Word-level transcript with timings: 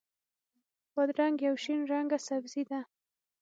بادرنګ 0.93 1.37
یو 1.47 1.55
شین 1.63 1.79
رنګه 1.91 2.17
سبزي 2.27 2.63
ده. 2.69 2.79